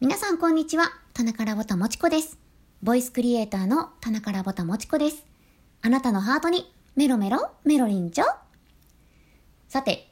[0.00, 0.92] 皆さんこんにちは。
[1.12, 2.38] 田中らぼたもちこです。
[2.84, 5.26] ボイスクリエイターの田中らぼたもちこです。
[5.82, 8.24] あなたのハートにメロメロメロリンチョ。
[9.66, 10.08] さて、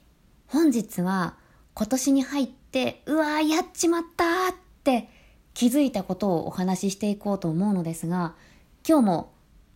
[0.48, 1.36] 本日は
[1.74, 5.08] 今年に入って、うわーやっちまったーって
[5.54, 8.34] 気づいたことをお話ししていこうと思うのですが、
[8.84, 9.32] 今日も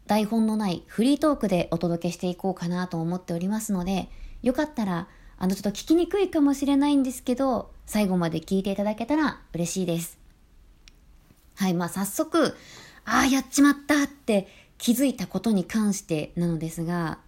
[0.09, 4.09] 台本のないフリートークでお届けしていこうかなと思っておりますので、
[4.43, 5.07] よかったら、
[5.43, 10.19] あのちょっと聞きにくいかもしれないんですけど、最後まで聞いていただけたら嬉しいです。
[11.57, 12.55] はい、まあ早速、
[13.07, 17.21] ああ、やっちまったって気づいたことに関してなのですが、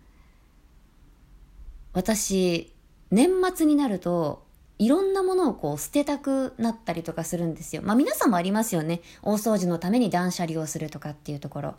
[1.95, 2.71] 私、
[3.11, 4.45] 年末になると、
[4.79, 7.81] いろんなものをこう捨てたくなったりとかするんですよ。
[7.83, 9.01] まあ皆さんもありますよね。
[9.23, 11.75] 大掃除のために断捨離をするとかっていうところ。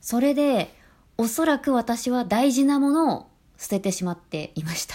[0.00, 0.72] それで、
[1.18, 4.94] おそらく私は大事なものを捨ててしまっていました。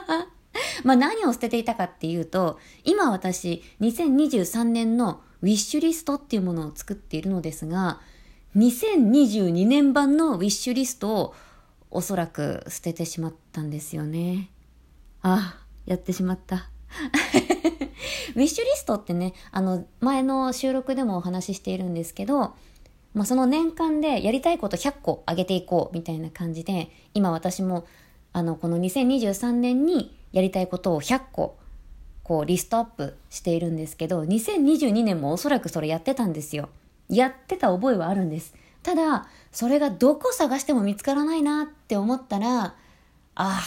[0.84, 8.00] まあ何を捨てていたかっていうと、今私、2023年のウィッシュリストっていうものを作っているのですが、
[8.56, 11.34] 2022年版のウィッシュリストを
[11.90, 14.50] おそらく捨ててしまったんですよね。
[15.22, 16.70] ああ、やってしまった。
[18.34, 22.54] ウィッシュリストってね、あの、前の収録でもお話ししているんですけど、
[23.14, 27.86] まあ、その年間でやりたいこと100個上げていこうみたいな感じで、今私も、
[28.32, 31.58] あの、この2023年にやりたいことを100個、
[32.22, 36.68] こう、リストアップしているんですけど、2022年もおそらくそれやってたんですよ。
[37.08, 38.54] やってた覚えはあるんです。
[38.82, 42.74] ただ、それがどこ探しても見つからないなって思ったら、あ
[43.34, 43.60] あ、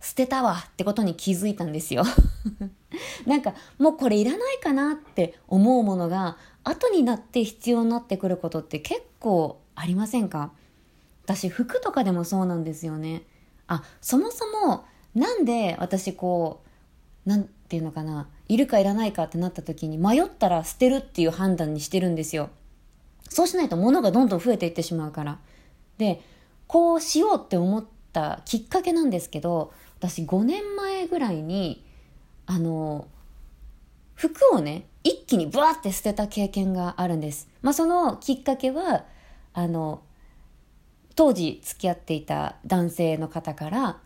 [0.00, 2.04] 捨てたわってことに気づいたんですよ。
[3.26, 10.52] なんかもうこれいらないかなって思うものが後になって必要になってくることって結構ありませんか？
[11.26, 13.22] 私服とかでもそうなんですよね。
[13.66, 16.62] あ、そもそもなんで私こ
[17.26, 22.50] う、なんていうのかな、いるかいらないかってなった時に迷ったら捨てるっていう判断にしてるんですよ。
[23.28, 25.38] そうしないと物がどんどん増えていってしまうから。
[25.98, 26.20] で、
[26.68, 31.85] こうしようって思ったきっかけなんですけど、私5年前ぐらいに、
[32.46, 33.08] あの、
[34.14, 37.48] 服をね、一気にブワって捨てた経験があるんです。
[37.62, 39.04] まあそのきっかけは、
[39.52, 40.02] あの、
[41.14, 43.98] 当時付き合っていた男性の方から、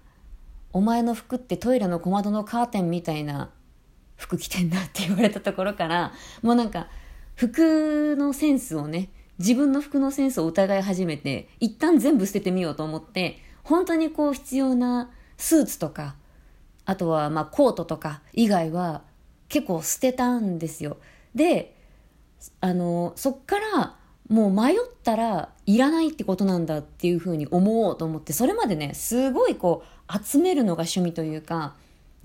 [0.72, 3.50] お前の服ってトイレの小窓のカーテンみたいな
[4.16, 6.12] 服着てんなって言われたところから、
[6.42, 6.88] もうなんか、
[7.34, 16.14] 服のセンスをね、自分の服のセンスを疑い始めて、一旦全部捨ててみようと思って、本当にこう必要なスーツとか、
[16.84, 19.02] あとはまあコートとか以外は
[19.48, 20.96] 結構捨てたんですよ。
[21.34, 21.76] で、
[22.60, 23.96] あの、そっから
[24.28, 31.74] もう迷ったらいらないってことなんだっていうふうに思おうと思って、それまでね、すごいこう集めるのが趣味というか、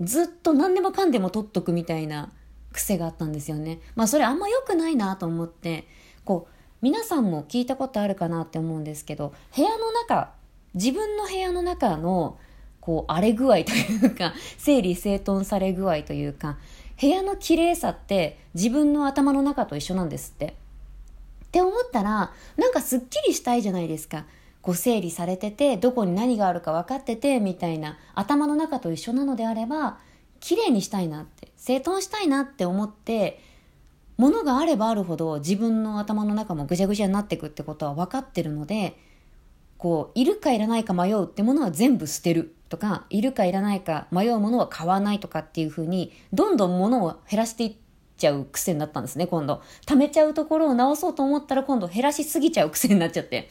[0.00, 2.30] ずっと何でもかんでも取っとくみたいな
[2.72, 3.80] 癖があったんですよね。
[3.96, 5.88] まあそれあんま良くないなと思って、
[6.24, 10.30] こう、皆さんも聞いたことあるかなって思うんですけど、部屋の中、
[10.74, 12.38] 自分の部屋の中の
[12.86, 16.56] こう荒れ具合というか、 整理整頓され具合というか、
[17.00, 20.54] 部屋の綺麗さって自分の頭の中と一緒なんですって。
[21.46, 24.24] って思ったら、なんかすっきりしたいじゃないですか。
[24.62, 29.98] こう整理されてて、どこに何があるか分かってて、みたいな頭の中と一緒なのであれば、
[30.38, 33.40] 綺麗にしたいなって、整頓したいなって思って、
[34.16, 38.96] 物があればあるほど自分の頭の中もぐちゃぐちゃになっていくってことは分かってるので、
[39.78, 47.76] こう、いるかいらないか迷うってものは全部捨てるとか、いるかいらないか迷うものは買わないとかっていうふうに、どんどん物を減らしていっ
[48.16, 49.62] ちゃう癖になったんですね、今度。
[49.86, 53.48] 溜めちゃうところを直そうと思ったら今度減らしすぎちゃう癖になっちゃって。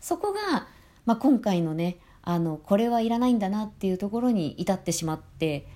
[0.00, 0.66] そこが、
[1.06, 5.66] まあ、今回のね、あの、これはいらないんだなっていうところに至ってしまって、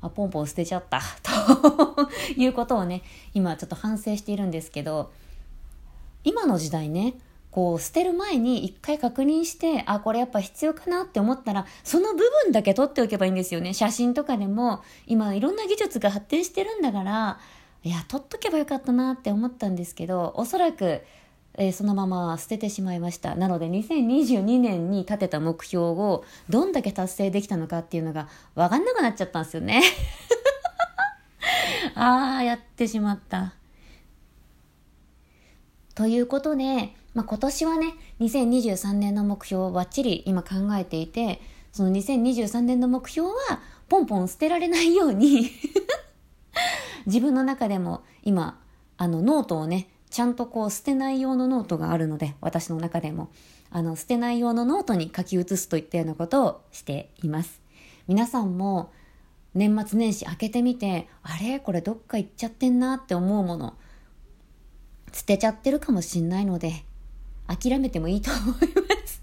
[0.00, 3.02] あ、ポンポン捨てちゃった、 ということをね、
[3.34, 5.12] 今ちょっと反省しているんですけど、
[6.24, 7.14] 今の時代ね、
[7.50, 13.74] こう捨てる前に一回確認して、あ、これやっぱ必要かなって思ったら、その部分だけ取っておけばいいんですよね。
[13.74, 17.40] 写真とかでも、今いろんな技術が発展してるんだから、
[17.82, 21.02] いや、取っとけばよかったなって思ったんですけど、おそらく、
[21.54, 23.34] えーそのまま捨ててしまいました。
[23.34, 29.82] なので2022年に立てた目標をどんだけ達成できたのかっていうのがわかんなくなっちゃったんですよね。
[31.96, 33.54] ああ、やってしまった。
[35.96, 41.40] ということで、まあ、今年はね、2023年の目標をバッチリ今考えていて、
[41.72, 43.34] その2023年の目標は、
[43.88, 45.50] ポンポン捨てられないように
[47.06, 48.60] 自分の中でも今、
[48.96, 53.30] あのノートをね、ちゃんとこう捨てない用のノートがあるので、私の中でも、
[53.70, 57.60] あの捨てない用のノートに書き写すといったようなことをしています。
[58.06, 58.92] 皆さんも、
[59.54, 61.58] 年末年始開けてみて、あれ？
[61.58, 63.74] これどっか行っちゃってんなって思うもの、
[65.12, 66.84] 捨てちゃってるかもしんないので、
[67.50, 68.56] 諦めてもいいと思いま
[69.06, 69.22] す。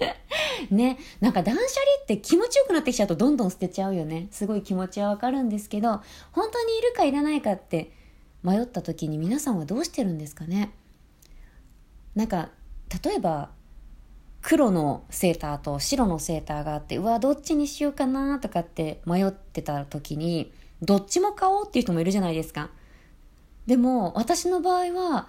[0.70, 1.68] ね、なんか断捨離
[2.02, 4.28] って気持ちよくなってきちゃうとどんどん捨てちゃうよね。
[4.30, 6.00] すごい気持ちはわかるんですけど、
[6.32, 7.92] 本当にいるかいらないかって
[8.42, 10.72] 迷った時に皆さんはどうしてるんですかね
[12.14, 12.50] なんか、
[13.04, 13.50] 例えば、
[14.40, 22.70] 黒のセーターと白のセーターがあって、うわ、どっちにしようかなとかって迷ってた時に、どっちも買おうっていう人もいるじゃないですか。
[23.66, 25.28] でも、私の場合は、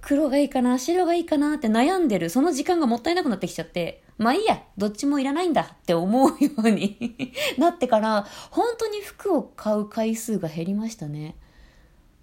[0.00, 7.16] 黒がいいかな、白がいいかなって悩んでる、その時間がもったいなくなってきちゃって、まあいいや、どっちもいらないんだって思うように
[7.58, 11.36] なってから、本当に服を買う回数が減りましたね。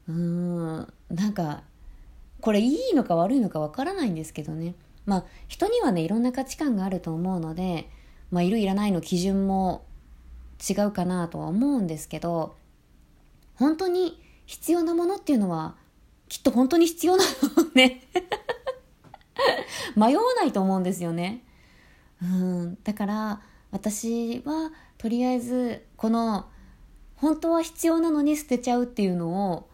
[0.07, 1.63] うーん、なんか、
[2.41, 4.75] これいいのか悪いのかわからないんですけどね。
[5.05, 7.89] まあ人にはね、いろんな価値観があると思うので、
[8.31, 9.85] まあいるいらないの基準も
[10.67, 12.55] 違うかなとは思うんですけど、
[13.55, 15.75] 本当に必要なものっていうのは
[16.29, 17.23] きっと本当に必要な
[17.57, 18.01] のね
[19.95, 21.43] 迷わないと思うんですよね。
[22.21, 23.41] うん、だから
[23.71, 26.47] 私はとりあえずこの
[27.15, 29.69] 本当は必要なのに捨てちゃうっていうのを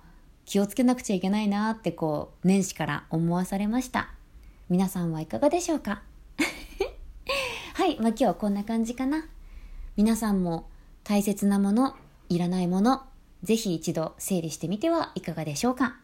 [0.45, 4.09] 気をつけなくちゃいけないなってこう年始から思わされました。
[4.69, 6.03] 皆さんはいかがでしょうか？
[7.75, 9.25] はい、まあ今日はこんな感じかな。
[9.95, 10.69] 皆さんも
[11.03, 11.95] 大切なもの、
[12.29, 13.03] いらないもの、
[13.43, 15.97] ぜひ一度整理してみてはいかがでしょうか？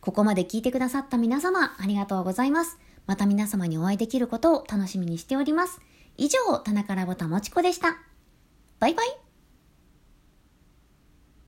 [0.00, 2.78] ここまで聞いてくださった皆様、ありがとうございます。
[3.06, 5.80] また皆様にお会いできることを楽しみにしております。
[6.16, 7.96] 以上、田中ラボタもちこでした。
[8.80, 9.27] バイバイ。